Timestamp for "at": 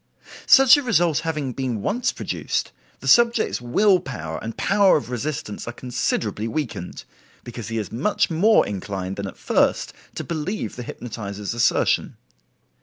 9.27-9.37